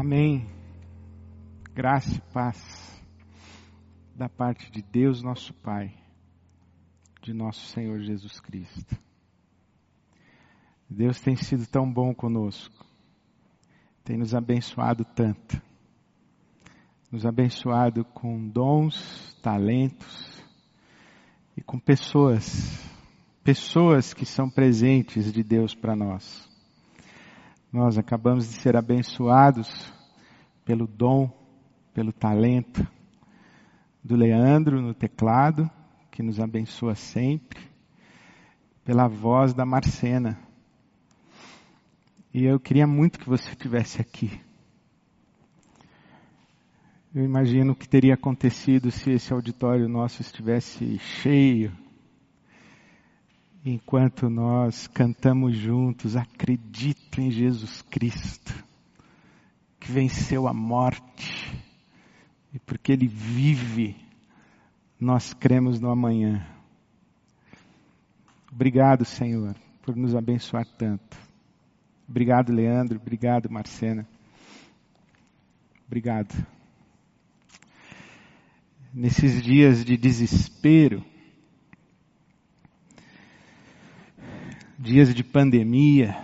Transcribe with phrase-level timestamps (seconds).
[0.00, 0.48] Amém.
[1.74, 3.04] Graça e paz
[4.16, 5.94] da parte de Deus, nosso Pai,
[7.20, 8.96] de nosso Senhor Jesus Cristo.
[10.88, 12.82] Deus tem sido tão bom conosco,
[14.02, 15.60] tem nos abençoado tanto,
[17.12, 20.42] nos abençoado com dons, talentos
[21.54, 22.90] e com pessoas,
[23.44, 26.49] pessoas que são presentes de Deus para nós.
[27.72, 29.92] Nós acabamos de ser abençoados
[30.64, 31.30] pelo dom,
[31.94, 32.84] pelo talento
[34.02, 35.70] do Leandro no teclado,
[36.10, 37.60] que nos abençoa sempre,
[38.84, 40.36] pela voz da Marcena.
[42.34, 44.40] E eu queria muito que você estivesse aqui.
[47.14, 51.72] Eu imagino o que teria acontecido se esse auditório nosso estivesse cheio
[53.64, 58.52] enquanto nós cantamos juntos, acredito em Jesus Cristo,
[59.78, 61.54] que venceu a morte,
[62.52, 63.96] e porque Ele vive,
[64.98, 66.46] nós cremos no amanhã.
[68.52, 71.16] Obrigado, Senhor, por nos abençoar tanto.
[72.08, 72.98] Obrigado, Leandro.
[72.98, 74.06] Obrigado, Marcena.
[75.86, 76.34] Obrigado.
[78.92, 81.04] Nesses dias de desespero,
[84.80, 86.16] dias de pandemia,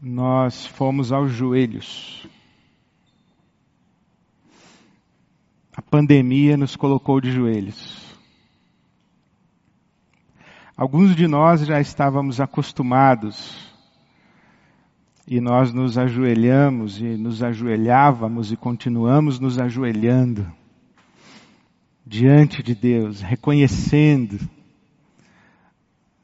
[0.00, 2.24] nós fomos aos joelhos.
[5.76, 8.16] A pandemia nos colocou de joelhos.
[10.76, 13.74] Alguns de nós já estávamos acostumados
[15.26, 20.61] e nós nos ajoelhamos e nos ajoelhávamos e continuamos nos ajoelhando
[22.12, 24.38] diante de Deus, reconhecendo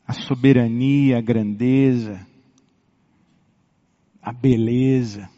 [0.06, 2.27] a soberania, a grandeza,
[4.20, 5.30] a beleza.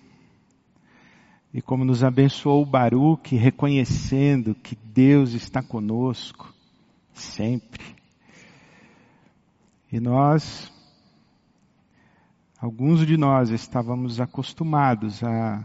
[1.55, 6.53] E como nos abençoou o Baruque, reconhecendo que Deus está conosco
[7.15, 7.85] sempre.
[9.93, 10.73] E nós,
[12.59, 15.65] alguns de nós estávamos acostumados a,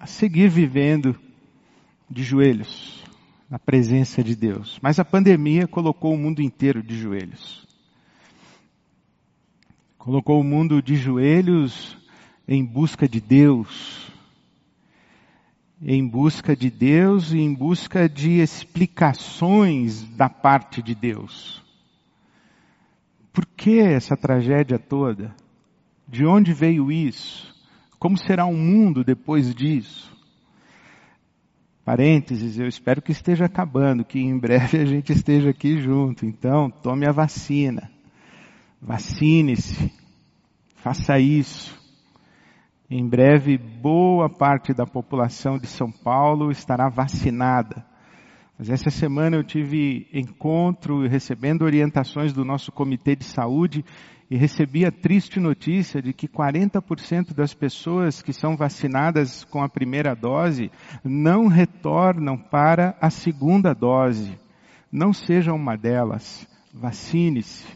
[0.00, 1.16] a seguir vivendo
[2.10, 2.99] de joelhos,
[3.50, 4.78] na presença de Deus.
[4.80, 7.66] Mas a pandemia colocou o mundo inteiro de joelhos.
[9.98, 11.98] Colocou o mundo de joelhos
[12.46, 14.08] em busca de Deus.
[15.82, 21.60] Em busca de Deus e em busca de explicações da parte de Deus.
[23.32, 25.34] Por que essa tragédia toda?
[26.06, 27.52] De onde veio isso?
[27.98, 30.19] Como será o mundo depois disso?
[31.84, 36.26] Parênteses, eu espero que esteja acabando, que em breve a gente esteja aqui junto.
[36.26, 37.90] Então, tome a vacina.
[38.80, 39.92] Vacine-se.
[40.76, 41.78] Faça isso.
[42.88, 47.86] Em breve, boa parte da população de São Paulo estará vacinada.
[48.58, 53.84] Mas essa semana eu tive encontro recebendo orientações do nosso comitê de saúde
[54.30, 59.68] e recebi a triste notícia de que 40% das pessoas que são vacinadas com a
[59.68, 60.70] primeira dose
[61.02, 64.38] não retornam para a segunda dose.
[64.90, 66.46] Não seja uma delas.
[66.72, 67.66] Vacine-se.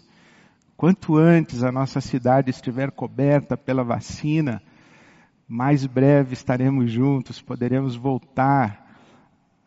[0.76, 4.62] Quanto antes a nossa cidade estiver coberta pela vacina,
[5.48, 8.83] mais breve estaremos juntos, poderemos voltar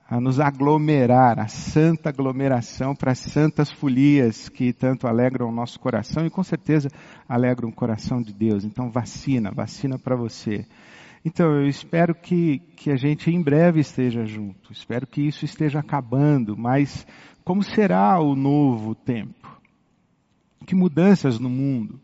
[0.10, 5.78] a nos aglomerar, a santa aglomeração para as santas folias que tanto alegram o nosso
[5.80, 6.90] coração e com certeza
[7.28, 8.64] alegram o coração de Deus.
[8.64, 10.66] Então vacina, vacina para você.
[11.26, 15.80] Então eu espero que, que a gente em breve esteja junto, espero que isso esteja
[15.80, 17.06] acabando, mas
[17.44, 19.60] como será o novo tempo?
[20.66, 22.00] Que mudanças no mundo?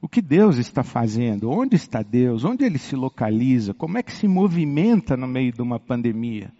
[0.00, 1.50] O que Deus está fazendo?
[1.50, 2.44] Onde está Deus?
[2.44, 3.74] Onde ele se localiza?
[3.74, 6.50] Como é que se movimenta no meio de uma pandemia?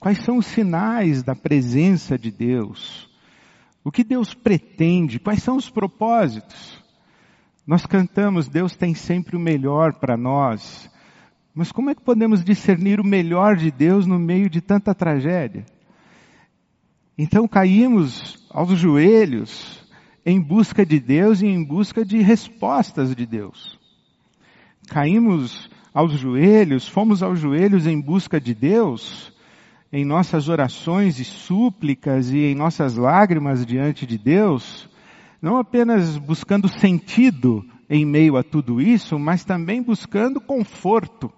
[0.00, 3.08] Quais são os sinais da presença de Deus?
[3.82, 5.18] O que Deus pretende?
[5.18, 6.82] Quais são os propósitos?
[7.66, 10.90] Nós cantamos, Deus tem sempre o melhor para nós.
[11.54, 15.64] Mas como é que podemos discernir o melhor de Deus no meio de tanta tragédia?
[17.16, 19.82] Então caímos aos joelhos
[20.24, 23.78] em busca de Deus e em busca de respostas de Deus.
[24.88, 29.32] Caímos aos joelhos, fomos aos joelhos em busca de Deus
[29.96, 34.90] em nossas orações e súplicas e em nossas lágrimas diante de Deus,
[35.40, 41.32] não apenas buscando sentido em meio a tudo isso, mas também buscando conforto,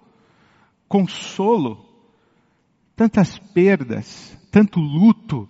[0.89, 1.85] consolo.
[2.97, 5.47] Tantas perdas, tanto luto,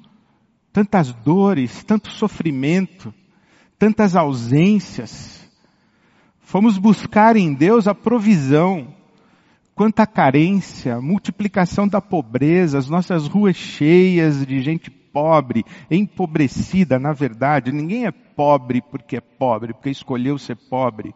[0.72, 3.12] tantas dores, tanto sofrimento,
[3.80, 5.50] tantas ausências.
[6.42, 8.94] Fomos buscar em Deus a provisão.
[9.80, 17.72] Quanta carência, multiplicação da pobreza, as nossas ruas cheias de gente pobre, empobrecida, na verdade.
[17.72, 21.16] Ninguém é pobre porque é pobre, porque escolheu ser pobre.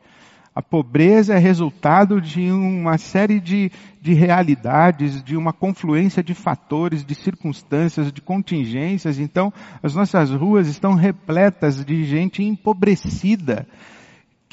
[0.55, 3.69] A pobreza é resultado de uma série de,
[3.99, 9.19] de realidades, de uma confluência de fatores, de circunstâncias, de contingências.
[9.19, 9.51] Então,
[9.83, 13.67] as nossas ruas estão repletas de gente empobrecida,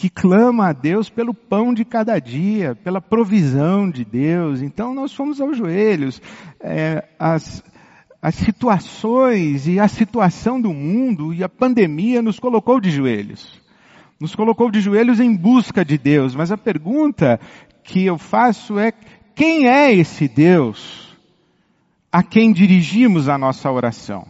[0.00, 4.62] que clama a Deus pelo pão de cada dia, pela provisão de Deus.
[4.62, 6.22] Então, nós fomos aos joelhos.
[6.58, 7.62] É, as,
[8.22, 13.60] as situações e a situação do mundo e a pandemia nos colocou de joelhos
[14.18, 16.34] nos colocou de joelhos em busca de Deus.
[16.34, 17.40] Mas a pergunta
[17.82, 18.92] que eu faço é:
[19.34, 21.16] quem é esse Deus
[22.12, 24.26] a quem dirigimos a nossa oração?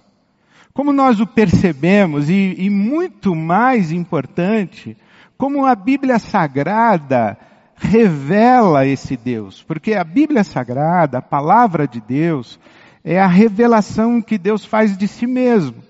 [0.72, 4.96] Como nós o percebemos e, e muito mais importante,
[5.40, 7.38] como a Bíblia Sagrada
[7.74, 9.62] revela esse Deus.
[9.62, 12.60] Porque a Bíblia Sagrada, a palavra de Deus,
[13.02, 15.82] é a revelação que Deus faz de si mesmo.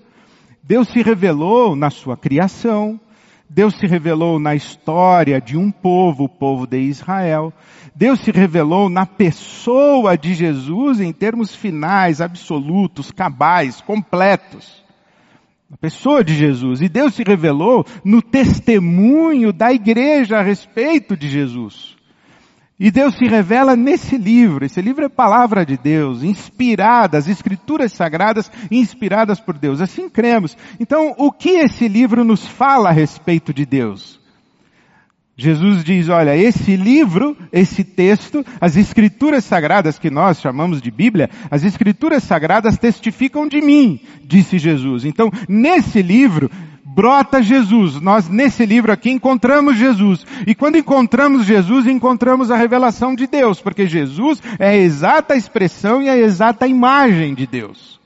[0.63, 2.97] Deus se revelou na sua criação,
[3.49, 7.51] Deus se revelou na história de um povo, o povo de Israel.
[7.93, 14.80] Deus se revelou na pessoa de Jesus em termos finais, absolutos, cabais, completos.
[15.71, 16.81] Na pessoa de Jesus.
[16.81, 21.95] E Deus se revelou no testemunho da igreja a respeito de Jesus.
[22.77, 24.65] E Deus se revela nesse livro.
[24.65, 29.79] Esse livro é palavra de Deus, inspirada, as escrituras sagradas inspiradas por Deus.
[29.79, 30.57] Assim cremos.
[30.77, 34.20] Então, o que esse livro nos fala a respeito de Deus?
[35.41, 41.31] Jesus diz, olha, esse livro, esse texto, as escrituras sagradas que nós chamamos de Bíblia,
[41.49, 45.03] as escrituras sagradas testificam de mim, disse Jesus.
[45.03, 46.47] Então, nesse livro,
[46.85, 47.99] brota Jesus.
[47.99, 50.23] Nós nesse livro aqui encontramos Jesus.
[50.45, 56.03] E quando encontramos Jesus, encontramos a revelação de Deus, porque Jesus é a exata expressão
[56.03, 57.99] e a exata imagem de Deus.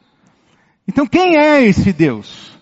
[0.88, 2.55] Então quem é esse Deus?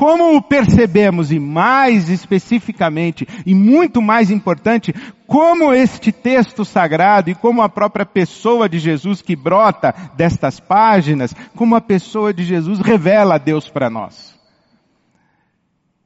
[0.00, 4.94] Como o percebemos e mais especificamente e muito mais importante,
[5.26, 11.34] como este texto sagrado e como a própria pessoa de Jesus que brota destas páginas,
[11.54, 14.34] como a pessoa de Jesus revela a Deus para nós.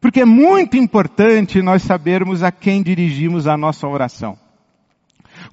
[0.01, 4.37] Porque é muito importante nós sabermos a quem dirigimos a nossa oração.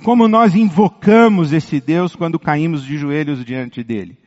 [0.04, 4.18] Como nós invocamos esse Deus quando caímos de joelhos diante dele.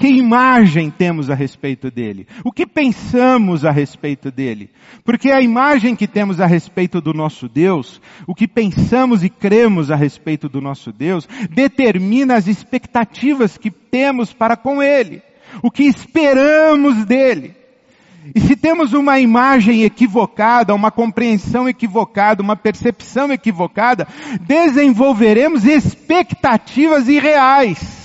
[0.00, 2.26] Que imagem temos a respeito dele?
[2.42, 4.70] O que pensamos a respeito dele?
[5.04, 9.90] Porque a imagem que temos a respeito do nosso Deus, o que pensamos e cremos
[9.90, 15.20] a respeito do nosso Deus, determina as expectativas que temos para com ele.
[15.62, 17.54] O que esperamos dele.
[18.34, 24.08] E se temos uma imagem equivocada, uma compreensão equivocada, uma percepção equivocada,
[24.46, 27.99] desenvolveremos expectativas irreais.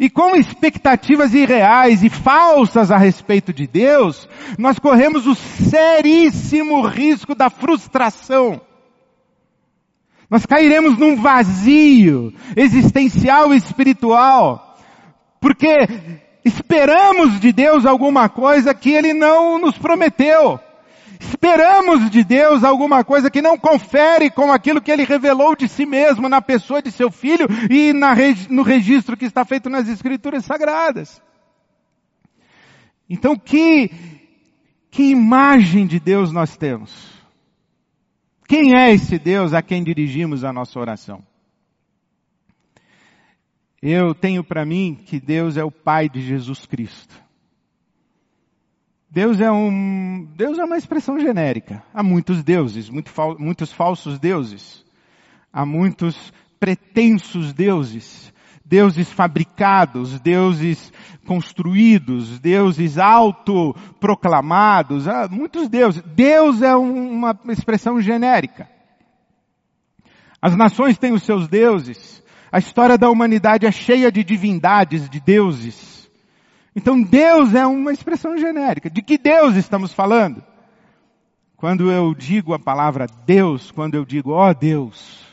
[0.00, 4.28] E com expectativas irreais e falsas a respeito de Deus,
[4.58, 8.60] nós corremos o seríssimo risco da frustração.
[10.28, 14.76] Nós cairemos num vazio existencial e espiritual,
[15.40, 15.86] porque
[16.46, 20.60] Esperamos de Deus alguma coisa que Ele não nos prometeu.
[21.20, 25.86] Esperamos de Deus alguma coisa que não confere com aquilo que Ele revelou de si
[25.86, 28.14] mesmo na pessoa de seu filho e na,
[28.50, 31.22] no registro que está feito nas Escrituras Sagradas.
[33.08, 33.90] Então que,
[34.90, 37.14] que imagem de Deus nós temos?
[38.48, 41.22] Quem é esse Deus a quem dirigimos a nossa oração?
[43.82, 47.25] Eu tenho para mim que Deus é o Pai de Jesus Cristo.
[49.16, 51.82] Deus é um, Deus é uma expressão genérica.
[51.94, 54.84] Há muitos deuses, muito, muitos falsos deuses.
[55.50, 56.30] Há muitos
[56.60, 58.30] pretensos deuses.
[58.62, 60.92] Deuses fabricados, deuses
[61.26, 66.02] construídos, deuses autoproclamados, há muitos deuses.
[66.14, 68.68] Deus é uma expressão genérica.
[70.42, 72.22] As nações têm os seus deuses.
[72.52, 75.95] A história da humanidade é cheia de divindades, de deuses.
[76.76, 78.90] Então Deus é uma expressão genérica.
[78.90, 80.44] De que Deus estamos falando?
[81.56, 85.26] Quando eu digo a palavra Deus, quando eu digo ó oh Deus,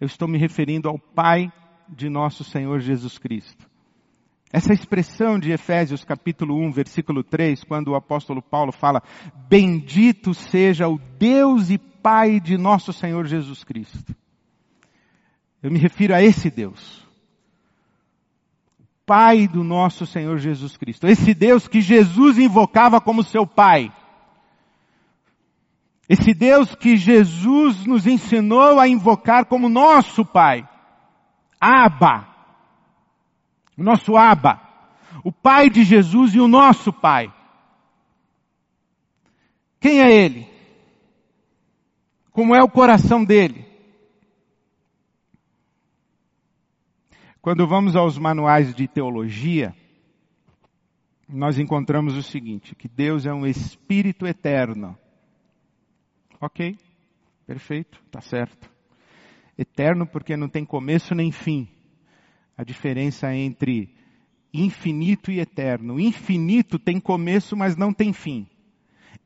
[0.00, 1.52] eu estou me referindo ao Pai
[1.88, 3.68] de nosso Senhor Jesus Cristo.
[4.52, 9.00] Essa expressão de Efésios capítulo 1, versículo 3, quando o apóstolo Paulo fala,
[9.48, 14.16] bendito seja o Deus e Pai de nosso Senhor Jesus Cristo.
[15.62, 17.07] Eu me refiro a esse Deus.
[19.08, 21.06] Pai do nosso Senhor Jesus Cristo.
[21.06, 23.90] Esse Deus que Jesus invocava como seu Pai.
[26.06, 30.68] Esse Deus que Jesus nos ensinou a invocar como nosso Pai.
[31.58, 32.28] Abba.
[33.78, 34.60] O nosso Abba.
[35.24, 37.32] O Pai de Jesus e o nosso Pai.
[39.80, 40.46] Quem é Ele?
[42.30, 43.67] Como é o coração dele?
[47.48, 49.74] Quando vamos aos manuais de teologia,
[51.26, 54.94] nós encontramos o seguinte, que Deus é um espírito eterno.
[56.38, 56.76] Ok,
[57.46, 58.70] perfeito, tá certo.
[59.56, 61.66] Eterno porque não tem começo nem fim.
[62.54, 63.94] A diferença entre
[64.52, 65.98] infinito e eterno.
[65.98, 68.46] Infinito tem começo, mas não tem fim.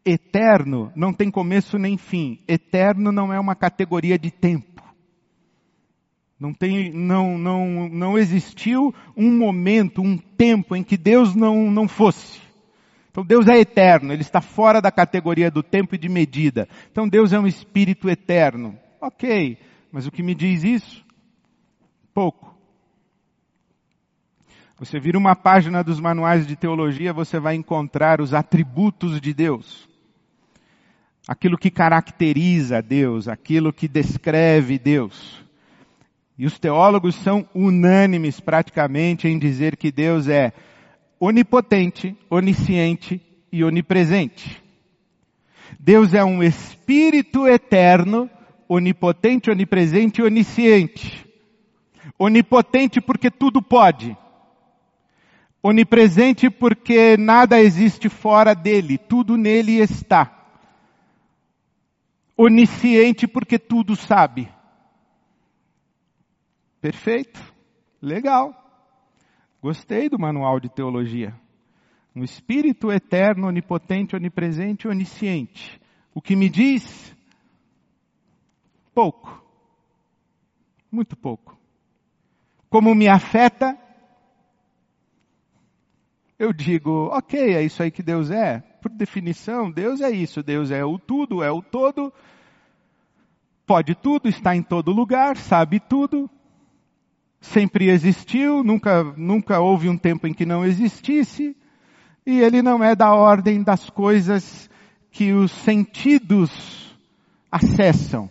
[0.05, 2.38] Eterno não tem começo nem fim.
[2.47, 4.81] Eterno não é uma categoria de tempo.
[6.42, 11.87] Não, tem, não, não, não existiu um momento, um tempo em que Deus não, não
[11.87, 12.40] fosse.
[13.12, 16.68] Então Deus é eterno, Ele está fora da categoria do tempo e de medida.
[16.90, 18.76] Então Deus é um espírito eterno.
[19.00, 19.56] Ok,
[19.92, 21.04] mas o que me diz isso?
[22.12, 22.52] Pouco.
[24.80, 29.88] Você vira uma página dos manuais de teologia, você vai encontrar os atributos de Deus.
[31.28, 35.40] Aquilo que caracteriza Deus, aquilo que descreve Deus.
[36.38, 40.52] E os teólogos são unânimes praticamente em dizer que Deus é
[41.20, 43.20] onipotente, onisciente
[43.52, 44.62] e onipresente.
[45.78, 48.30] Deus é um espírito eterno,
[48.68, 51.26] onipotente, onipresente e onisciente.
[52.18, 54.16] Onipotente porque tudo pode.
[55.62, 60.40] Onipresente porque nada existe fora dele, tudo nele está.
[62.36, 64.48] Onisciente porque tudo sabe.
[66.82, 67.40] Perfeito.
[68.02, 68.52] Legal.
[69.62, 71.32] Gostei do manual de teologia.
[72.14, 75.80] Um espírito eterno, onipotente, onipresente onisciente.
[76.12, 77.16] O que me diz?
[78.92, 79.40] Pouco.
[80.90, 81.56] Muito pouco.
[82.68, 83.78] Como me afeta?
[86.36, 88.58] Eu digo, ok, é isso aí que Deus é.
[88.82, 90.42] Por definição, Deus é isso.
[90.42, 92.12] Deus é o tudo, é o todo.
[93.64, 96.28] Pode tudo, está em todo lugar, sabe tudo
[97.42, 101.54] sempre existiu, nunca, nunca houve um tempo em que não existisse,
[102.25, 104.70] e ele não é da ordem das coisas
[105.11, 106.96] que os sentidos
[107.50, 108.30] acessam.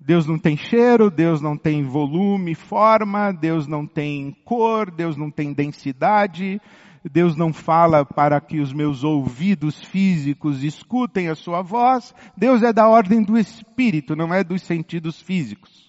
[0.00, 5.30] Deus não tem cheiro, Deus não tem volume, forma, Deus não tem cor, Deus não
[5.30, 6.60] tem densidade,
[7.04, 12.14] Deus não fala para que os meus ouvidos físicos escutem a sua voz.
[12.36, 15.88] Deus é da ordem do espírito, não é dos sentidos físicos.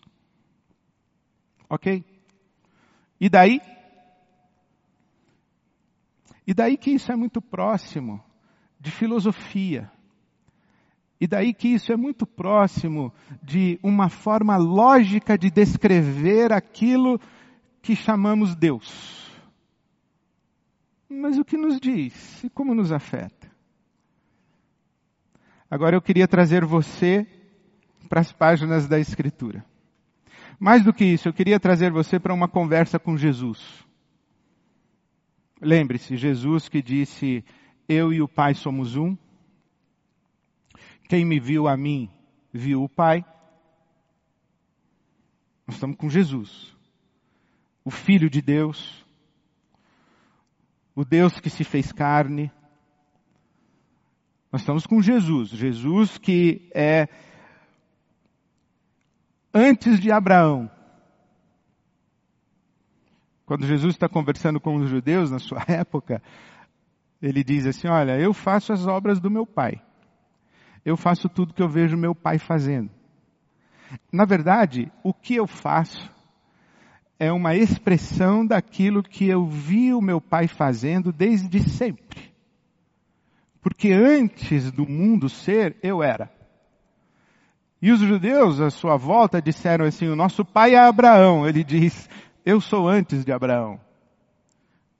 [1.70, 2.04] Ok?
[3.20, 3.62] E daí?
[6.48, 8.24] E daí que isso é muito próximo
[8.80, 9.92] de filosofia.
[11.20, 17.20] E daí que isso é muito próximo de uma forma lógica de descrever aquilo
[17.82, 19.30] que chamamos Deus.
[21.10, 23.52] Mas o que nos diz e como nos afeta?
[25.70, 27.28] Agora eu queria trazer você
[28.08, 29.64] para as páginas da Escritura.
[30.60, 33.88] Mais do que isso, eu queria trazer você para uma conversa com Jesus.
[35.62, 37.46] Lembre-se, Jesus que disse:
[37.88, 39.18] Eu e o Pai somos um.
[41.08, 42.10] Quem me viu a mim,
[42.52, 43.24] viu o Pai.
[45.66, 46.76] Nós estamos com Jesus,
[47.86, 49.06] o Filho de Deus,
[50.94, 52.52] o Deus que se fez carne.
[54.52, 57.08] Nós estamos com Jesus, Jesus que é
[59.54, 60.70] antes de Abraão.
[63.46, 66.22] Quando Jesus está conversando com os judeus na sua época,
[67.22, 69.82] ele diz assim: Olha, eu faço as obras do meu pai.
[70.86, 72.90] Eu faço tudo que eu vejo meu pai fazendo.
[74.12, 76.10] Na verdade, o que eu faço
[77.20, 82.34] é uma expressão daquilo que eu vi o meu pai fazendo desde sempre.
[83.62, 86.32] Porque antes do mundo ser, eu era.
[87.82, 91.48] E os judeus à sua volta disseram assim: o nosso pai é Abraão.
[91.48, 92.10] Ele diz:
[92.46, 93.80] eu sou antes de Abraão.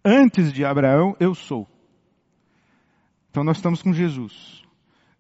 [0.04, 1.68] Antes de Abraão, eu sou.
[3.32, 4.64] Então nós estamos com Jesus.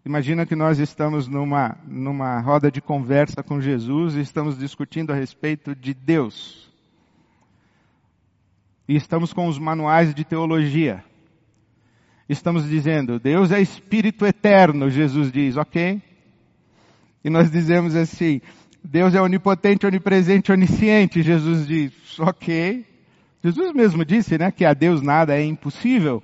[0.05, 5.15] Imagina que nós estamos numa, numa roda de conversa com Jesus e estamos discutindo a
[5.15, 6.71] respeito de Deus.
[8.87, 11.03] E estamos com os manuais de teologia.
[12.27, 16.01] Estamos dizendo, Deus é Espírito eterno, Jesus diz, ok?
[17.23, 18.41] E nós dizemos assim,
[18.83, 21.21] Deus é onipotente, onipresente, onisciente.
[21.21, 22.85] Jesus diz, ok.
[23.43, 26.23] Jesus mesmo disse, né, que a Deus nada é impossível.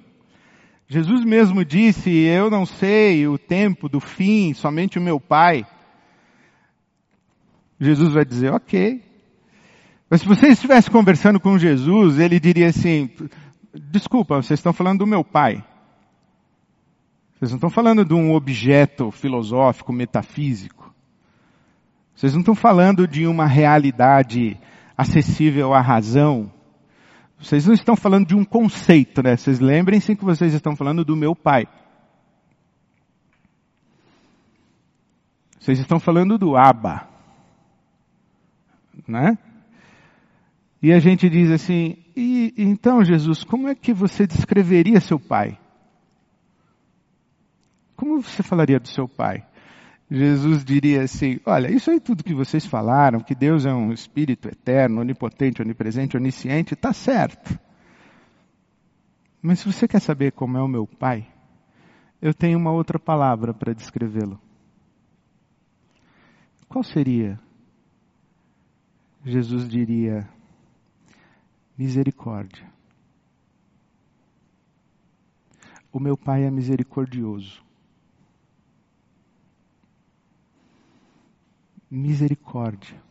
[0.88, 5.66] Jesus mesmo disse: Eu não sei o tempo do fim, somente o meu Pai.
[7.80, 9.04] Jesus vai dizer: Ok.
[10.10, 13.10] Mas se você estivesse conversando com Jesus, ele diria assim:
[13.74, 15.64] Desculpa, vocês estão falando do meu Pai.
[17.34, 20.85] Vocês não estão falando de um objeto filosófico, metafísico.
[22.16, 24.58] Vocês não estão falando de uma realidade
[24.98, 26.52] acessível à razão.
[27.38, 29.36] Vocês não estão falando de um conceito, né?
[29.36, 31.68] Vocês lembrem-se que vocês estão falando do meu pai.
[35.60, 37.08] Vocês estão falando do Abba.
[39.08, 39.38] Né?
[40.82, 45.60] E a gente diz assim, e, então Jesus, como é que você descreveria seu pai?
[47.96, 49.46] Como você falaria do seu pai?
[50.10, 54.48] Jesus diria assim: Olha, isso aí tudo que vocês falaram, que Deus é um espírito
[54.48, 57.60] eterno, onipotente, onipresente, onisciente, está certo.
[59.42, 61.28] Mas se você quer saber como é o meu pai,
[62.22, 64.40] eu tenho uma outra palavra para descrevê-lo.
[66.68, 67.40] Qual seria?
[69.24, 70.28] Jesus diria:
[71.78, 72.66] misericórdia.
[75.92, 77.64] O meu pai é misericordioso.
[81.96, 83.02] Misericórdia.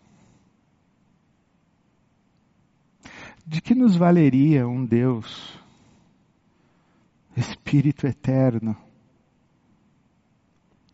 [3.47, 5.59] De que nos valeria um Deus,
[7.37, 8.77] Espírito eterno?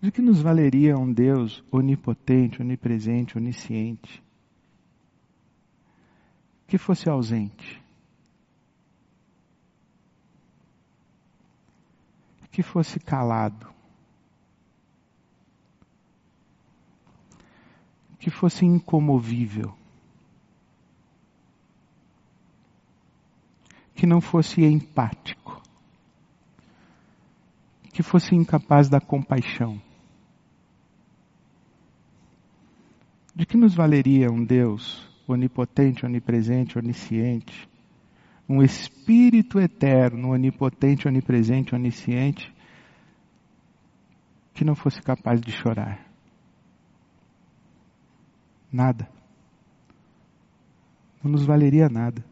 [0.01, 4.23] De que nos valeria um Deus onipotente, onipresente, onisciente?
[6.67, 7.83] Que fosse ausente?
[12.51, 13.80] Que fosse calado?
[18.21, 19.75] Que fosse incomovível,
[23.95, 25.63] que não fosse empático,
[27.95, 29.81] que fosse incapaz da compaixão.
[33.35, 37.67] De que nos valeria um Deus onipotente, onipresente, onisciente,
[38.47, 42.53] um Espírito eterno, onipotente, onipresente, onisciente,
[44.53, 46.10] que não fosse capaz de chorar?
[48.73, 49.09] Nada.
[51.23, 52.25] Não nos valeria nada.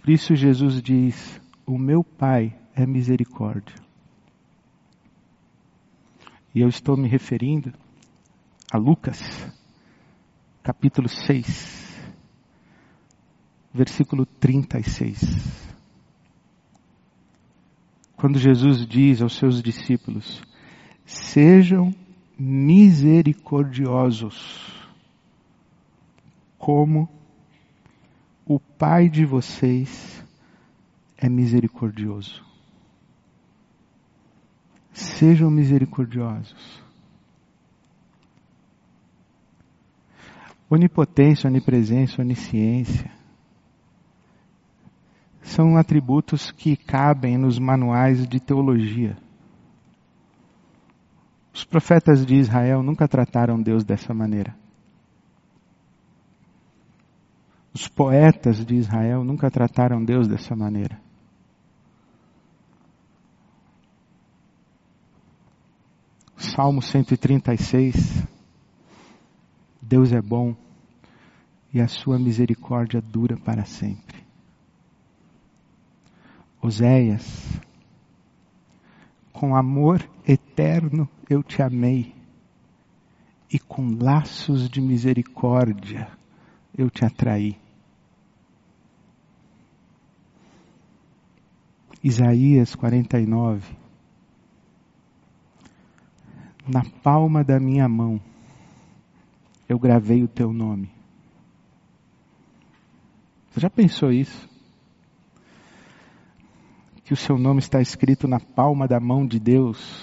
[0.00, 3.74] Por isso Jesus diz: O meu Pai é misericórdia.
[6.54, 7.72] E eu estou me referindo
[8.70, 9.20] a Lucas,
[10.62, 12.12] capítulo 6,
[13.72, 15.20] versículo 36.
[18.16, 20.42] Quando Jesus diz aos seus discípulos:
[21.04, 21.94] Sejam
[22.38, 24.72] misericordiosos,
[26.58, 27.08] como
[28.46, 30.24] o Pai de vocês
[31.16, 32.44] é misericordioso.
[34.92, 36.82] Sejam misericordiosos.
[40.68, 43.14] Onipotência, onipresença, onisciência
[45.44, 49.16] são atributos que cabem nos manuais de teologia.
[51.54, 54.56] Os profetas de Israel nunca trataram Deus dessa maneira.
[57.72, 61.00] Os poetas de Israel nunca trataram Deus dessa maneira.
[66.36, 68.26] Salmo 136.
[69.80, 70.56] Deus é bom
[71.72, 74.24] e a sua misericórdia dura para sempre.
[76.60, 77.60] Oséias
[79.44, 82.14] com amor eterno eu te amei,
[83.52, 86.08] e com laços de misericórdia
[86.74, 87.58] eu te atraí.
[92.02, 93.76] Isaías 49.
[96.66, 98.18] Na palma da minha mão
[99.68, 100.90] eu gravei o teu nome.
[103.50, 104.53] Você já pensou isso?
[107.04, 110.02] Que o seu nome está escrito na palma da mão de Deus.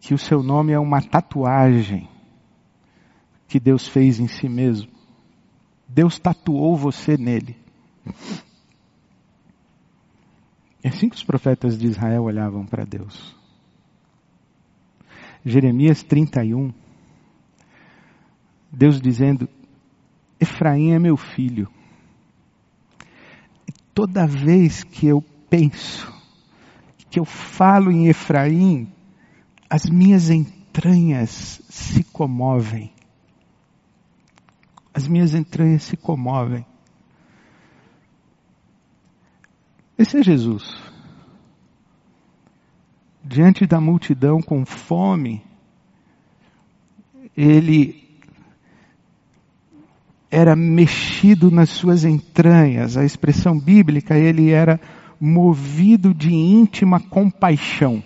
[0.00, 2.08] Que o seu nome é uma tatuagem
[3.48, 4.90] que Deus fez em si mesmo.
[5.88, 7.56] Deus tatuou você nele.
[10.84, 13.36] É assim que os profetas de Israel olhavam para Deus.
[15.44, 16.72] Jeremias 31,
[18.70, 19.48] Deus dizendo:
[20.40, 21.68] Efraim é meu filho
[23.94, 26.12] toda vez que eu penso,
[27.10, 28.92] que eu falo em Efraim,
[29.68, 32.92] as minhas entranhas se comovem.
[34.94, 36.66] As minhas entranhas se comovem.
[39.96, 40.82] Esse é Jesus.
[43.24, 45.42] Diante da multidão com fome,
[47.36, 48.11] ele
[50.32, 52.96] era mexido nas suas entranhas.
[52.96, 54.80] A expressão bíblica, ele era
[55.20, 58.02] movido de íntima compaixão.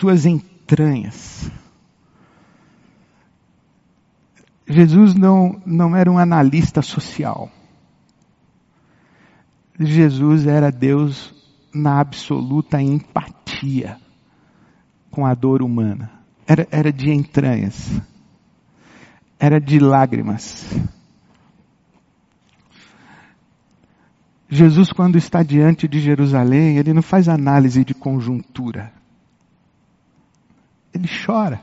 [0.00, 1.50] Suas entranhas.
[4.66, 7.50] Jesus não, não era um analista social.
[9.78, 11.34] Jesus era Deus
[11.74, 13.98] na absoluta empatia
[15.10, 16.10] com a dor humana.
[16.46, 18.00] Era, era de entranhas.
[19.38, 20.64] Era de lágrimas.
[24.48, 28.92] Jesus, quando está diante de Jerusalém, ele não faz análise de conjuntura.
[30.92, 31.60] Ele chora.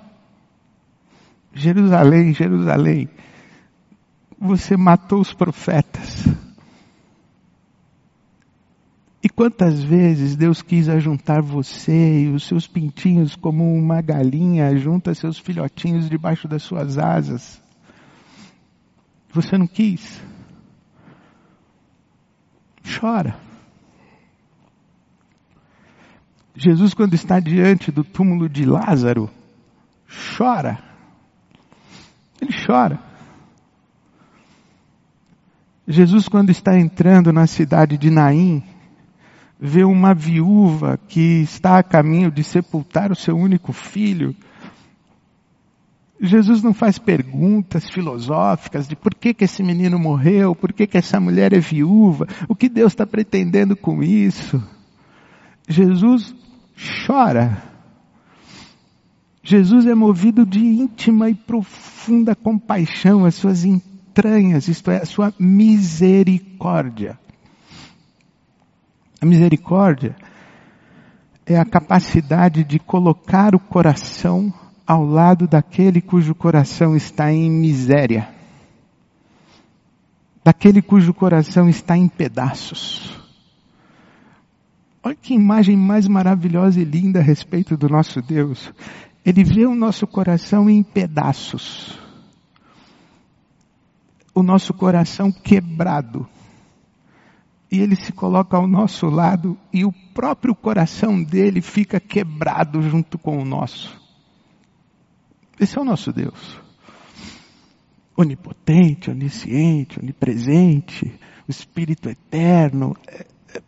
[1.54, 3.10] Jerusalém, Jerusalém,
[4.40, 6.26] você matou os profetas.
[9.24, 15.14] E quantas vezes Deus quis ajuntar você e os seus pintinhos como uma galinha junta
[15.14, 17.62] seus filhotinhos debaixo das suas asas.
[19.32, 20.22] Você não quis.
[23.00, 23.38] Chora.
[26.56, 29.30] Jesus, quando está diante do túmulo de Lázaro,
[30.36, 30.80] chora.
[32.42, 33.00] Ele chora.
[35.88, 38.64] Jesus, quando está entrando na cidade de Naim,
[39.64, 44.36] vê uma viúva que está a caminho de sepultar o seu único filho.
[46.20, 50.98] Jesus não faz perguntas filosóficas de por que, que esse menino morreu, por que, que
[50.98, 54.62] essa mulher é viúva, o que Deus está pretendendo com isso.
[55.70, 56.34] Jesus
[57.06, 57.62] chora.
[59.44, 65.34] Jesus é movido de íntima e profunda compaixão, as suas entranhas, isto é, a sua
[65.40, 67.20] misericórdia.
[69.22, 70.16] A misericórdia
[71.46, 74.52] é a capacidade de colocar o coração
[74.86, 78.28] ao lado daquele cujo coração está em miséria,
[80.44, 83.16] daquele cujo coração está em pedaços.
[85.04, 88.74] Olha que imagem mais maravilhosa e linda a respeito do nosso Deus.
[89.24, 92.00] Ele vê o nosso coração em pedaços.
[94.34, 96.28] O nosso coração quebrado
[97.72, 103.18] e ele se coloca ao nosso lado e o próprio coração dele fica quebrado junto
[103.18, 103.98] com o nosso.
[105.58, 106.60] Esse é o nosso Deus.
[108.18, 111.06] Onipotente, onisciente, onipresente,
[111.48, 112.94] o Espírito eterno.
[113.08, 113.62] É, é...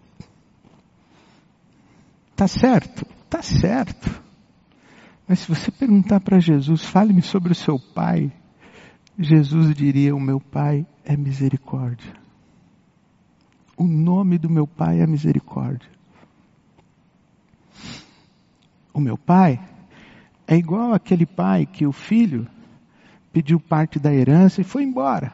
[2.35, 3.05] Tá certo?
[3.29, 4.21] Tá certo.
[5.25, 8.31] Mas se você perguntar para Jesus, fale-me sobre o seu pai,
[9.17, 12.22] Jesus diria: O meu pai é misericórdia.
[13.83, 15.89] O nome do meu pai é misericórdia.
[18.93, 19.59] O meu pai
[20.47, 22.47] é igual aquele pai que o filho
[23.33, 25.33] pediu parte da herança e foi embora.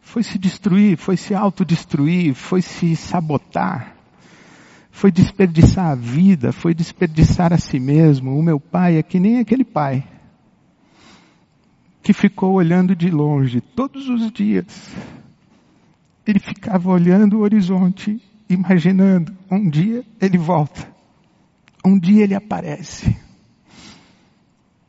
[0.00, 3.96] Foi se destruir, foi se autodestruir, foi se sabotar,
[4.92, 8.38] foi desperdiçar a vida, foi desperdiçar a si mesmo.
[8.38, 10.06] O meu pai é que nem aquele pai
[12.04, 14.94] que ficou olhando de longe todos os dias
[16.26, 20.86] ele ficava olhando o horizonte, imaginando, um dia ele volta,
[21.84, 23.16] um dia ele aparece.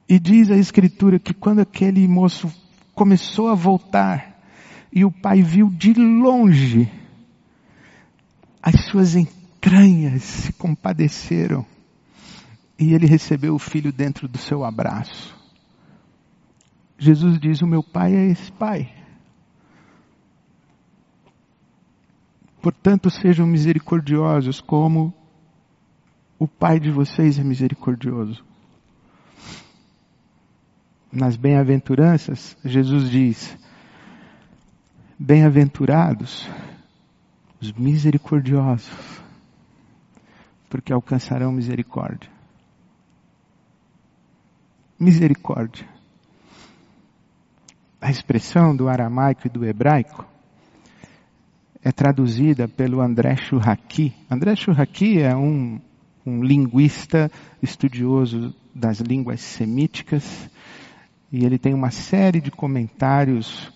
[0.09, 2.51] E diz a Escritura que quando aquele moço
[2.95, 4.35] começou a voltar,
[4.91, 6.89] e o pai viu de longe,
[8.61, 11.65] as suas entranhas se compadeceram,
[12.79, 15.35] e ele recebeu o filho dentro do seu abraço.
[16.97, 18.96] Jesus diz: O meu pai é esse pai.
[22.61, 25.13] Portanto, sejam misericordiosos como
[26.39, 28.43] o Pai de vocês é misericordioso.
[31.11, 33.57] Nas bem-aventuranças, Jesus diz:
[35.17, 36.47] Bem-aventurados
[37.59, 38.91] os misericordiosos,
[40.69, 42.29] porque alcançarão misericórdia.
[44.99, 45.87] Misericórdia.
[47.99, 50.36] A expressão do aramaico e do hebraico
[51.87, 54.13] é traduzida pelo André Churraqui.
[54.29, 55.79] André Churraqui é um,
[56.25, 57.31] um linguista
[57.63, 60.49] estudioso das línguas semíticas
[61.31, 63.71] e ele tem uma série de comentários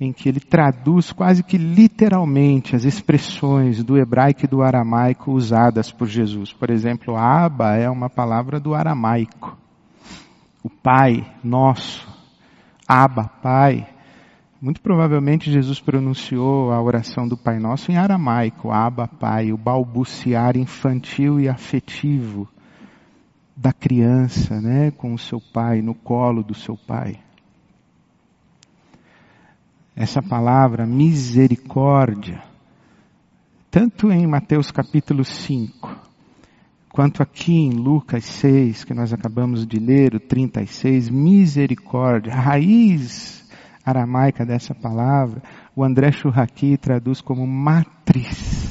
[0.00, 5.90] em que ele traduz quase que literalmente as expressões do hebraico e do aramaico usadas
[5.90, 6.52] por Jesus.
[6.52, 9.58] Por exemplo, Aba é uma palavra do aramaico.
[10.62, 12.06] O Pai nosso
[12.86, 13.86] Abba, Pai,
[14.60, 20.56] muito provavelmente Jesus pronunciou a oração do Pai Nosso em aramaico, Abba, Pai, o balbuciar
[20.56, 22.48] infantil e afetivo
[23.56, 27.18] da criança, né, com o seu pai, no colo do seu pai.
[29.94, 32.42] Essa palavra misericórdia,
[33.70, 35.96] tanto em Mateus capítulo 5,
[36.88, 43.37] quanto aqui em Lucas 6, que nós acabamos de ler, o 36, misericórdia, a raiz
[43.88, 45.42] aramaica dessa palavra,
[45.74, 48.68] o André Churraqui traduz como matriz,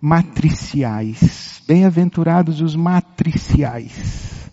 [0.00, 4.50] matriciais, bem-aventurados os matriciais.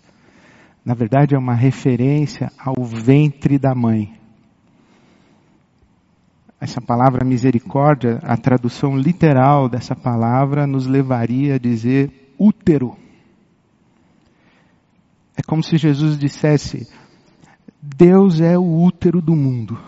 [0.84, 4.16] Na verdade é uma referência ao ventre da mãe.
[6.60, 12.96] Essa palavra misericórdia, a tradução literal dessa palavra nos levaria a dizer útero.
[15.36, 16.88] É como se Jesus dissesse:
[17.98, 19.80] Deus é o útero do mundo.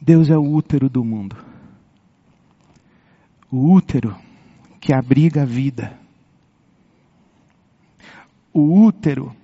[0.00, 1.36] Deus é o útero do mundo.
[3.50, 4.16] O útero
[4.80, 5.98] que abriga a vida.
[8.52, 9.34] O útero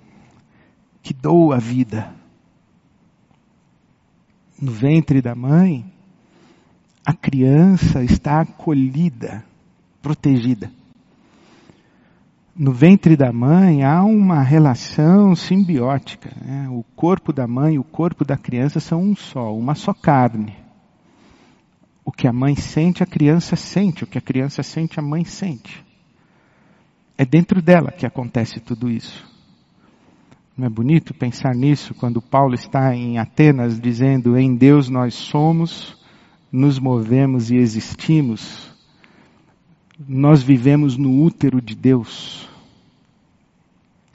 [1.02, 2.14] que doa a vida.
[4.56, 5.84] No ventre da mãe,
[7.04, 9.44] a criança está acolhida,
[10.00, 10.70] protegida
[12.60, 16.30] no ventre da mãe há uma relação simbiótica.
[16.44, 16.68] Né?
[16.68, 20.54] O corpo da mãe e o corpo da criança são um só, uma só carne.
[22.04, 24.04] O que a mãe sente, a criança sente.
[24.04, 25.82] O que a criança sente, a mãe sente.
[27.16, 29.26] É dentro dela que acontece tudo isso.
[30.54, 35.96] Não é bonito pensar nisso quando Paulo está em Atenas dizendo: Em Deus nós somos,
[36.52, 38.70] nos movemos e existimos.
[39.98, 42.49] Nós vivemos no útero de Deus.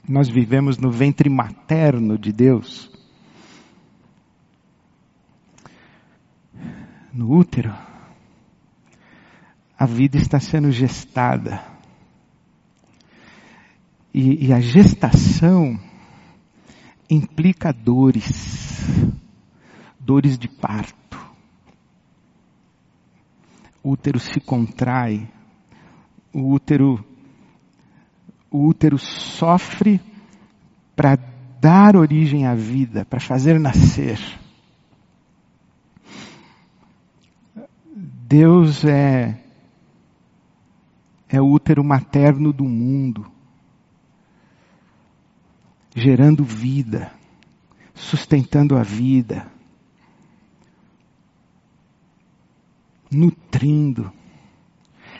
[0.08, 2.90] Nós vivemos no ventre materno de Deus.
[7.12, 7.74] No útero,
[9.76, 11.64] a vida está sendo gestada.
[14.14, 15.78] E, e a gestação
[17.10, 18.84] implica dores,
[19.98, 21.18] dores de parto.
[23.82, 25.28] O útero se contrai,
[26.32, 27.04] o útero
[28.56, 30.00] o útero sofre
[30.94, 31.18] para
[31.60, 34.18] dar origem à vida, para fazer nascer.
[37.94, 39.42] Deus é
[41.28, 43.26] é o útero materno do mundo,
[45.94, 47.12] gerando vida,
[47.94, 49.50] sustentando a vida,
[53.10, 54.12] nutrindo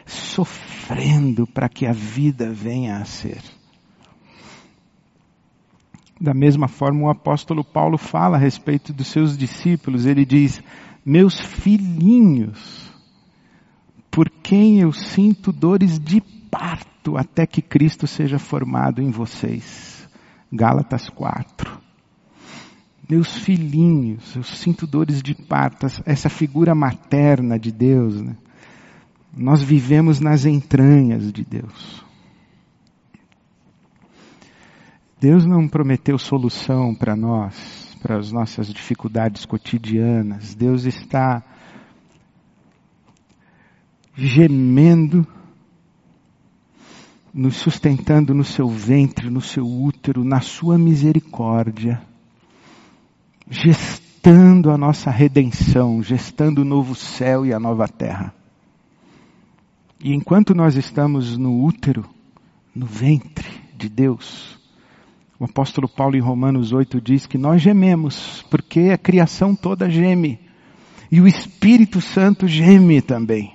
[0.07, 3.42] sofrendo para que a vida venha a ser.
[6.19, 10.07] Da mesma forma, o apóstolo Paulo fala a respeito dos seus discípulos.
[10.07, 10.62] Ele diz:
[11.05, 12.90] Meus filhinhos,
[14.11, 20.09] por quem eu sinto dores de parto até que Cristo seja formado em vocês.
[20.51, 21.79] Gálatas 4.
[23.09, 28.37] Meus filhinhos, eu sinto dores de parto, essa figura materna de Deus, né?
[29.37, 32.03] Nós vivemos nas entranhas de Deus.
[35.20, 40.55] Deus não prometeu solução para nós, para as nossas dificuldades cotidianas.
[40.55, 41.42] Deus está
[44.14, 45.27] gemendo,
[47.33, 52.01] nos sustentando no seu ventre, no seu útero, na sua misericórdia,
[53.51, 58.33] gestando a nossa redenção, gestando o novo céu e a nova terra.
[59.98, 62.04] E enquanto nós estamos no útero,
[62.74, 64.59] no ventre de Deus,
[65.38, 70.38] o apóstolo Paulo em Romanos 8 diz que nós gememos, porque a criação toda geme.
[71.11, 73.54] E o Espírito Santo geme também.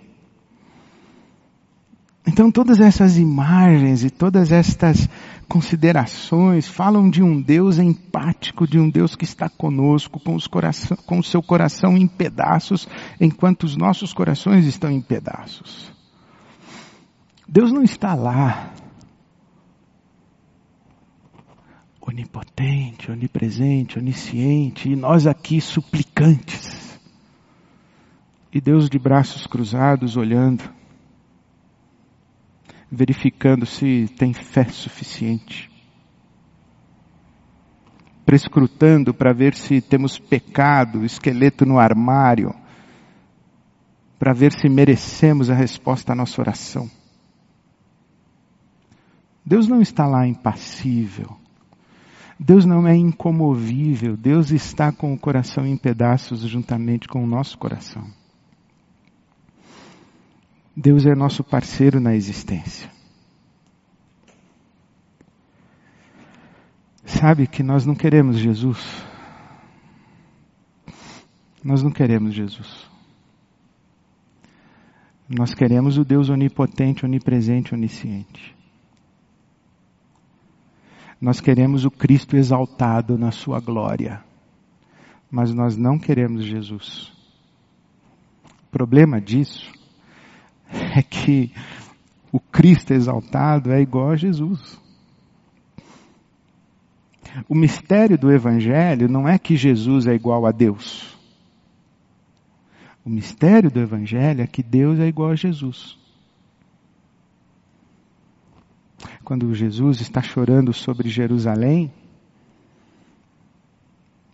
[2.25, 5.09] Então todas essas imagens e todas estas
[5.49, 11.19] considerações falam de um Deus empático, de um Deus que está conosco, com, coração, com
[11.19, 12.87] o seu coração em pedaços,
[13.19, 15.91] enquanto os nossos corações estão em pedaços.
[17.53, 18.71] Deus não está lá,
[21.99, 26.97] onipotente, onipresente, onisciente, e nós aqui suplicantes.
[28.53, 30.63] E Deus de braços cruzados olhando,
[32.89, 35.69] verificando se tem fé suficiente,
[38.25, 42.55] prescrutando para ver se temos pecado, esqueleto no armário,
[44.17, 46.89] para ver se merecemos a resposta à nossa oração.
[49.45, 51.37] Deus não está lá impassível.
[52.43, 57.55] Deus não é incomovível, Deus está com o coração em pedaços juntamente com o nosso
[57.55, 58.03] coração.
[60.75, 62.89] Deus é nosso parceiro na existência.
[67.05, 69.05] Sabe que nós não queremos Jesus.
[71.63, 72.89] Nós não queremos Jesus.
[75.29, 78.55] Nós queremos o Deus onipotente, onipresente, onisciente.
[81.21, 84.23] Nós queremos o Cristo exaltado na sua glória.
[85.29, 87.13] Mas nós não queremos Jesus.
[88.43, 89.71] O problema disso
[90.97, 91.53] é que
[92.31, 94.81] o Cristo exaltado é igual a Jesus.
[97.47, 101.17] O mistério do Evangelho não é que Jesus é igual a Deus.
[103.05, 106.00] O mistério do Evangelho é que Deus é igual a Jesus.
[109.23, 111.91] Quando Jesus está chorando sobre Jerusalém,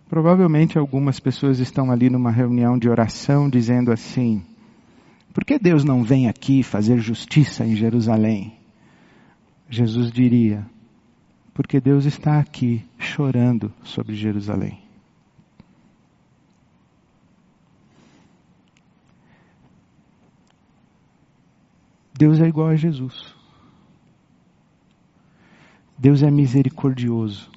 [0.08, 4.42] provavelmente algumas pessoas estão ali numa reunião de oração dizendo assim:
[5.32, 8.54] por que Deus não vem aqui fazer justiça em Jerusalém?
[9.70, 10.66] Jesus diria:
[11.58, 14.80] porque Deus está aqui chorando sobre Jerusalém.
[22.16, 23.37] Deus é igual a Jesus.
[25.98, 27.50] Deus é misericordioso.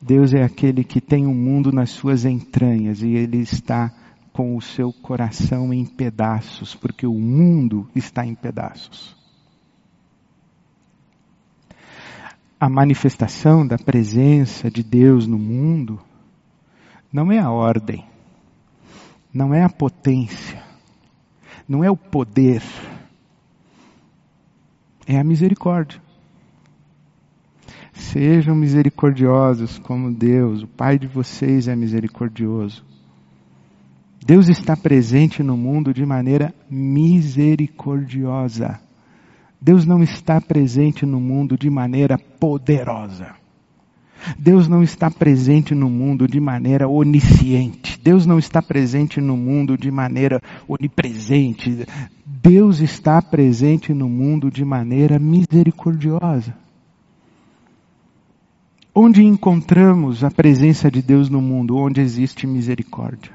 [0.00, 3.92] Deus é aquele que tem o mundo nas suas entranhas e ele está
[4.32, 9.16] com o seu coração em pedaços, porque o mundo está em pedaços.
[12.58, 16.00] A manifestação da presença de Deus no mundo
[17.12, 18.04] não é a ordem,
[19.32, 20.62] não é a potência,
[21.68, 22.62] não é o poder,
[25.06, 26.05] é a misericórdia.
[28.18, 32.82] Sejam misericordiosos como Deus, o Pai de vocês é misericordioso.
[34.24, 38.80] Deus está presente no mundo de maneira misericordiosa.
[39.60, 43.34] Deus não está presente no mundo de maneira poderosa.
[44.38, 48.00] Deus não está presente no mundo de maneira onisciente.
[48.02, 51.86] Deus não está presente no mundo de maneira onipresente.
[52.24, 56.64] Deus está presente no mundo de maneira misericordiosa.
[58.98, 61.76] Onde encontramos a presença de Deus no mundo?
[61.76, 63.32] Onde existe misericórdia.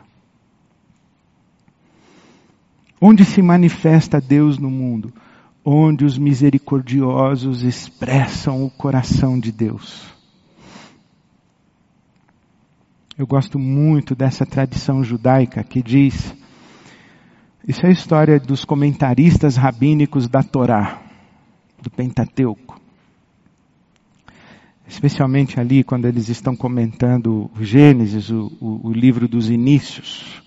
[3.00, 5.14] Onde se manifesta Deus no mundo?
[5.64, 10.12] Onde os misericordiosos expressam o coração de Deus.
[13.16, 16.36] Eu gosto muito dessa tradição judaica que diz:
[17.68, 21.04] isso é a história dos comentaristas rabínicos da Torá,
[21.80, 22.81] do Pentateuco
[24.92, 30.44] especialmente ali quando eles estão comentando o Gênesis, o, o, o livro dos inícios,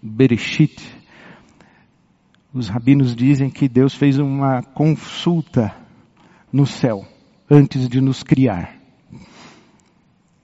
[0.00, 0.80] Bereshit,
[2.54, 5.74] os rabinos dizem que Deus fez uma consulta
[6.52, 7.04] no céu
[7.50, 8.76] antes de nos criar.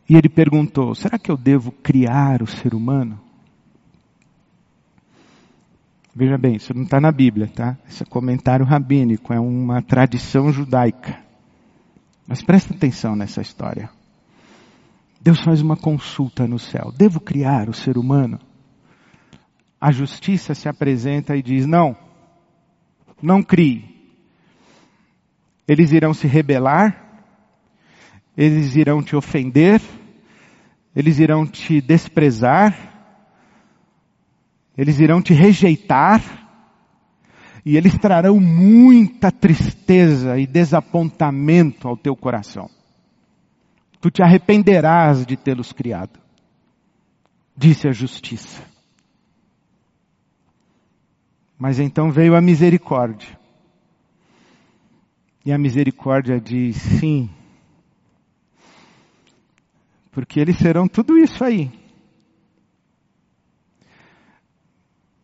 [0.08, 3.20] E ele perguntou: será que eu devo criar o ser humano?
[6.12, 7.78] Veja bem, isso não está na Bíblia, tá?
[7.88, 11.23] Esse é comentário rabínico, é uma tradição judaica.
[12.26, 13.90] Mas presta atenção nessa história.
[15.20, 16.92] Deus faz uma consulta no céu.
[16.96, 18.38] Devo criar o ser humano?
[19.80, 21.96] A justiça se apresenta e diz: não,
[23.22, 23.92] não crie.
[25.66, 27.24] Eles irão se rebelar,
[28.36, 29.80] eles irão te ofender,
[30.94, 32.76] eles irão te desprezar,
[34.76, 36.43] eles irão te rejeitar,
[37.64, 42.68] e eles trarão muita tristeza e desapontamento ao teu coração.
[44.00, 46.20] Tu te arrependerás de tê-los criado,
[47.56, 48.62] disse a justiça.
[51.58, 53.38] Mas então veio a misericórdia.
[55.46, 57.30] E a misericórdia diz: sim,
[60.12, 61.70] porque eles serão tudo isso aí.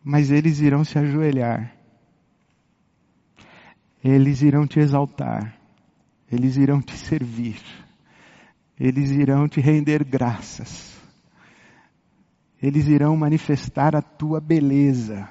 [0.03, 1.80] Mas eles irão se ajoelhar
[4.03, 5.55] eles irão te exaltar,
[6.31, 7.61] eles irão te servir,
[8.79, 10.99] eles irão te render graças,
[12.61, 15.29] eles irão manifestar a tua beleza.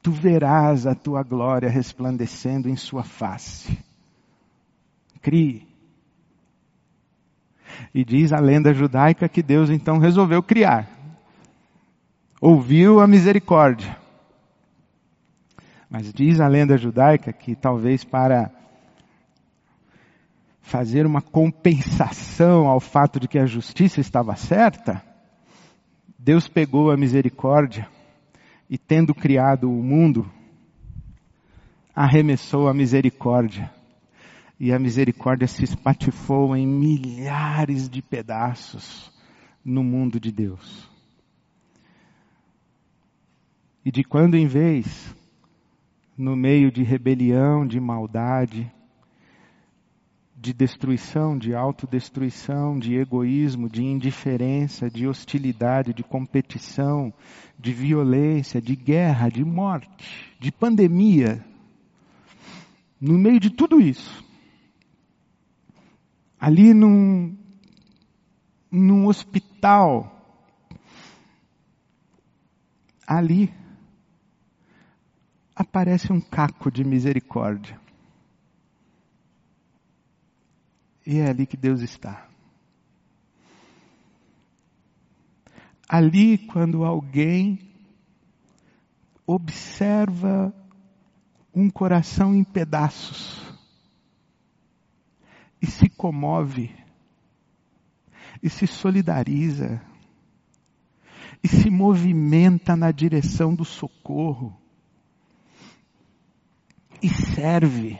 [0.00, 3.76] Tu verás a tua glória resplandecendo em sua face.
[5.20, 5.66] Crie.
[7.92, 10.88] E diz a lenda judaica que Deus então resolveu criar.
[12.40, 14.07] Ouviu a misericórdia
[15.88, 18.50] mas diz a lenda judaica que talvez para
[20.60, 25.02] fazer uma compensação ao fato de que a justiça estava certa,
[26.18, 27.88] Deus pegou a misericórdia
[28.68, 30.30] e, tendo criado o mundo,
[31.94, 33.72] arremessou a misericórdia.
[34.60, 39.10] E a misericórdia se espatifou em milhares de pedaços
[39.64, 40.90] no mundo de Deus.
[43.84, 45.16] E de quando em vez,
[46.18, 48.68] no meio de rebelião, de maldade,
[50.36, 57.14] de destruição, de autodestruição, de egoísmo, de indiferença, de hostilidade, de competição,
[57.56, 61.44] de violência, de guerra, de morte, de pandemia.
[63.00, 64.24] No meio de tudo isso,
[66.38, 67.36] ali num,
[68.72, 70.14] num hospital,
[73.06, 73.52] ali
[75.58, 77.80] aparece um caco de misericórdia.
[81.04, 82.28] E é ali que Deus está.
[85.88, 87.58] Ali, quando alguém
[89.26, 90.54] observa
[91.52, 93.42] um coração em pedaços
[95.60, 96.70] e se comove,
[98.40, 99.82] e se solidariza,
[101.42, 104.57] e se movimenta na direção do socorro,
[107.38, 107.96] serve,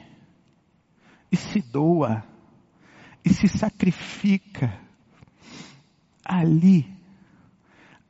[1.30, 2.24] e se doa,
[3.24, 4.76] e se sacrifica,
[6.24, 6.92] ali,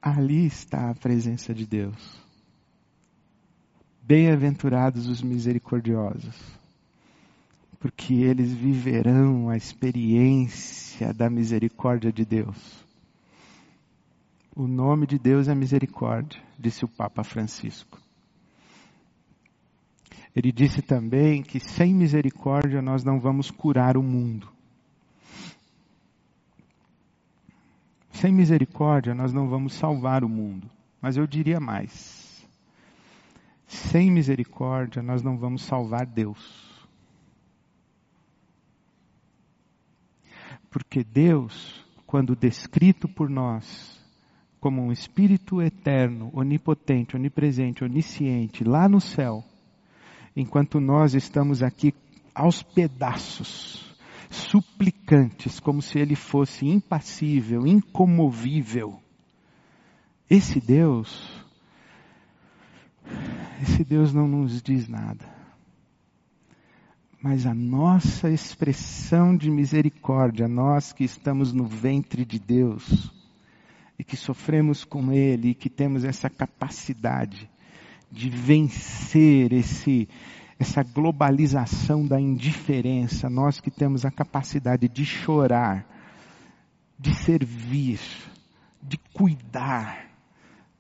[0.00, 2.18] ali está a presença de Deus.
[4.02, 6.34] Bem-aventurados os misericordiosos,
[7.78, 12.86] porque eles viverão a experiência da misericórdia de Deus.
[14.56, 17.97] O nome de Deus é misericórdia, disse o Papa Francisco.
[20.38, 24.48] Ele disse também que sem misericórdia nós não vamos curar o mundo.
[28.12, 30.70] Sem misericórdia, nós não vamos salvar o mundo.
[31.02, 32.48] Mas eu diria mais:
[33.66, 36.86] sem misericórdia, nós não vamos salvar Deus.
[40.70, 44.00] Porque Deus, quando descrito por nós
[44.60, 49.44] como um Espírito eterno, onipotente, onipresente, onisciente, lá no céu,
[50.40, 51.92] enquanto nós estamos aqui
[52.32, 53.92] aos pedaços,
[54.30, 59.02] suplicantes, como se ele fosse impassível, incomovível.
[60.30, 61.44] Esse Deus,
[63.60, 65.26] esse Deus não nos diz nada.
[67.20, 73.12] Mas a nossa expressão de misericórdia, nós que estamos no ventre de Deus,
[73.98, 77.50] e que sofremos com Ele, e que temos essa capacidade
[78.10, 80.08] de vencer esse,
[80.58, 85.86] essa globalização da indiferença, nós que temos a capacidade de chorar,
[86.98, 88.00] de servir,
[88.82, 90.08] de cuidar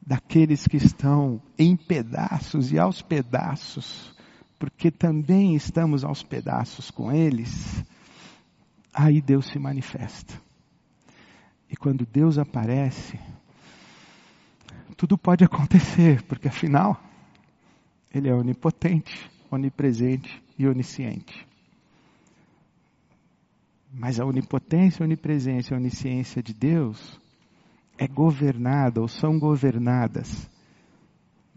[0.04, 4.14] daqueles que estão em pedaços e aos pedaços,
[4.58, 7.84] porque também estamos aos pedaços com eles,
[8.92, 10.34] aí Deus se manifesta.
[11.70, 13.20] E quando Deus aparece,
[14.96, 16.98] tudo pode acontecer, porque afinal,
[18.12, 21.46] Ele é onipotente onipresente e onisciente.
[23.92, 27.18] Mas a onipotência, onipresença e onisciência de Deus
[27.96, 30.48] é governada ou são governadas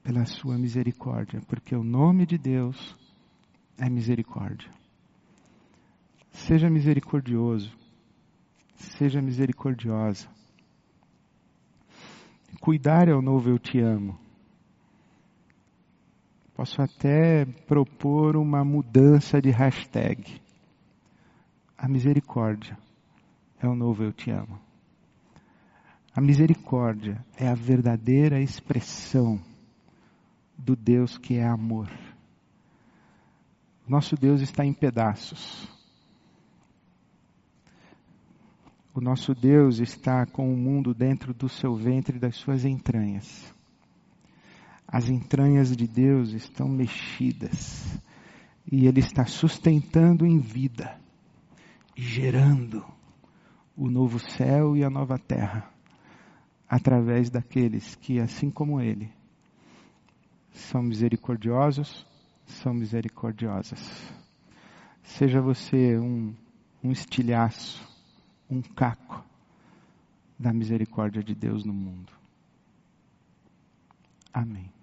[0.01, 2.97] pela sua misericórdia, porque o nome de Deus
[3.77, 4.71] é misericórdia.
[6.31, 7.77] Seja misericordioso,
[8.75, 10.27] seja misericordiosa.
[12.61, 14.20] Cuidar é o novo eu te amo.
[16.55, 20.41] Posso até propor uma mudança de hashtag.
[21.77, 22.77] A misericórdia
[23.59, 24.59] é o novo eu te amo.
[26.13, 29.39] A misericórdia é a verdadeira expressão
[30.57, 31.89] do Deus que é amor.
[33.87, 35.67] Nosso Deus está em pedaços.
[38.93, 43.53] O nosso Deus está com o mundo dentro do seu ventre e das suas entranhas.
[44.91, 47.97] As entranhas de Deus estão mexidas
[48.69, 50.99] e Ele está sustentando em vida,
[51.95, 52.85] gerando
[53.75, 55.71] o novo céu e a nova terra
[56.67, 59.11] através daqueles que, assim como Ele,
[60.51, 62.05] são misericordiosos,
[62.45, 63.79] são misericordiosas.
[65.03, 66.33] Seja você um,
[66.83, 67.81] um estilhaço,
[68.49, 69.23] um caco
[70.37, 72.11] da misericórdia de Deus no mundo.
[74.33, 74.80] Amém.